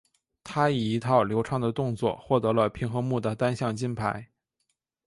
[0.43, 4.29] 她以一套流畅的动作获得了平衡木的单项金牌。